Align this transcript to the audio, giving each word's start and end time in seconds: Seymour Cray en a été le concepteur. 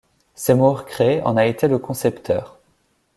Seymour 0.33 0.87
Cray 0.87 1.21
en 1.23 1.37
a 1.37 1.45
été 1.45 1.67
le 1.67 1.77
concepteur. 1.77 2.57